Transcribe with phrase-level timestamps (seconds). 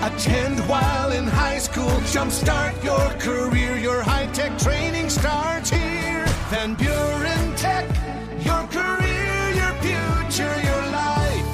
[0.00, 1.90] Attend while in high school.
[2.12, 3.76] Jumpstart your career.
[3.76, 6.24] Your high tech training starts here.
[6.50, 7.84] Van Buren Tech.
[8.44, 11.44] Your career, your future, your life.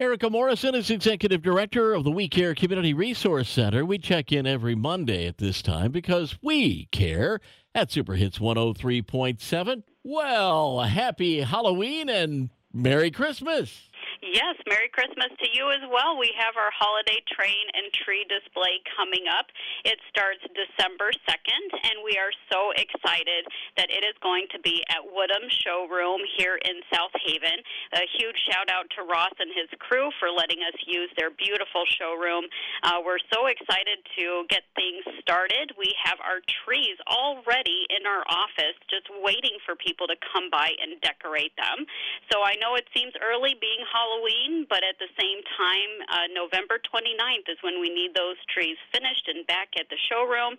[0.00, 3.84] Erika Morrison is Executive Director of the We Care Community Resource Center.
[3.84, 7.38] We check in every Monday at this time because we care
[7.76, 9.84] at Super Hits 103.7.
[10.02, 13.88] Well, happy Halloween and Merry Christmas.
[14.34, 16.18] Yes, Merry Christmas to you as well.
[16.18, 19.46] We have our holiday train and tree display coming up.
[19.86, 23.46] It starts December 2nd, and we are so excited
[23.78, 27.62] that it is going to be at Woodhams Showroom here in South Haven.
[27.94, 31.86] A huge shout out to Ross and his crew for letting us use their beautiful
[31.94, 32.50] showroom.
[32.82, 35.78] Uh, we're so excited to get things started.
[35.78, 40.74] We have our trees already in our office, just waiting for people to come by
[40.82, 41.86] and decorate them.
[42.34, 46.26] So I know it seems early being Halloween Halloween, but at the same time, uh,
[46.32, 50.56] November 29th is when we need those trees finished and back at the showroom.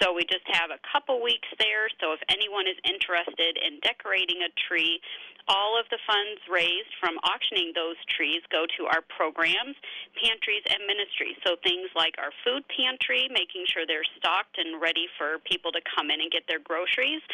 [0.00, 1.90] So we just have a couple weeks there.
[2.00, 5.00] So if anyone is interested in decorating a tree,
[5.48, 9.74] all of the funds raised from auctioning those trees go to our programs,
[10.14, 11.40] pantries, and ministries.
[11.42, 15.82] So things like our food pantry, making sure they're stocked and ready for people to
[15.82, 17.24] come in and get their groceries,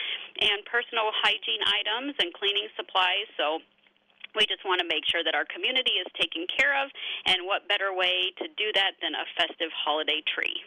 [0.41, 3.29] and personal hygiene items and cleaning supplies.
[3.37, 3.61] So
[4.37, 6.91] we just want to make sure that our community is taken care of,
[7.27, 10.61] and what better way to do that than a festive holiday tree?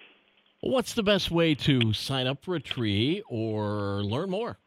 [0.61, 4.57] What's the best way to sign up for a tree or learn more?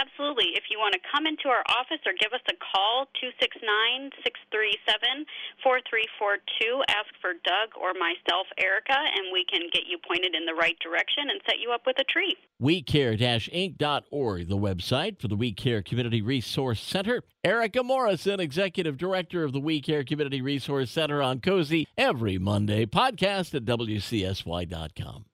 [0.00, 0.56] Absolutely.
[0.56, 5.28] If you want to come into our office or give us a call, 269 637
[5.60, 10.56] 4342, ask for Doug or myself, Erika, and we can get you pointed in the
[10.56, 12.32] right direction and set you up with a tree.
[12.62, 17.22] WeCare-Inc.org, the website for the We Care Community Resource Center.
[17.44, 22.86] Erika Morrison, Executive Director of the We Care Community Resource Center on Cozy, every Monday.
[22.86, 25.29] Podcast at WCSY.com.